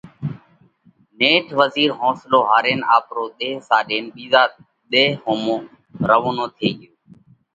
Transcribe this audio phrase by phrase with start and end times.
[1.19, 4.43] نيٺ وزِير حونصلو هارينَ آپرو ۮيه ساڏينَ ٻِيزا
[4.91, 5.55] ۮيه ۿومو
[6.09, 6.91] روَونو ٿي ڳيو۔